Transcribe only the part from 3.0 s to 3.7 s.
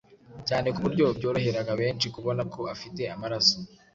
amaraso